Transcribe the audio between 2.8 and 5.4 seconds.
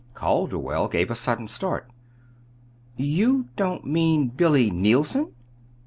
"You don't mean Billy Neilson?"